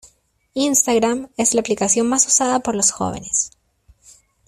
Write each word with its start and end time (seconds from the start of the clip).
Instagram 0.55 1.29
es 1.37 1.53
la 1.53 1.61
aplicación 1.61 2.09
más 2.09 2.25
usada 2.25 2.59
por 2.61 2.73
los 2.73 2.89
jóvenes. 2.89 3.51